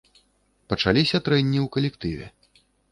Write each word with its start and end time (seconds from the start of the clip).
Пачаліся 0.73 1.17
трэнні 1.29 1.59
ў 1.65 1.67
калектыве. 1.79 2.25